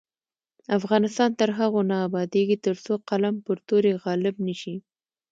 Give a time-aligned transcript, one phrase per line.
[0.77, 4.75] افغانستان تر هغو نه ابادیږي، ترڅو قلم پر تورې غالب نشي.